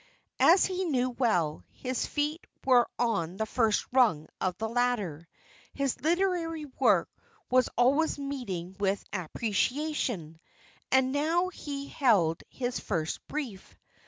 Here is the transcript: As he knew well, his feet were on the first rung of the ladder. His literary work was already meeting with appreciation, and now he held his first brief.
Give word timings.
As 0.39 0.65
he 0.65 0.85
knew 0.85 1.11
well, 1.11 1.63
his 1.69 2.07
feet 2.07 2.47
were 2.65 2.89
on 2.97 3.37
the 3.37 3.45
first 3.45 3.85
rung 3.93 4.27
of 4.41 4.57
the 4.57 4.67
ladder. 4.67 5.27
His 5.75 6.01
literary 6.01 6.65
work 6.79 7.07
was 7.51 7.69
already 7.77 8.23
meeting 8.23 8.75
with 8.79 9.05
appreciation, 9.13 10.39
and 10.91 11.11
now 11.11 11.49
he 11.49 11.85
held 11.87 12.41
his 12.49 12.79
first 12.79 13.27
brief. 13.27 13.77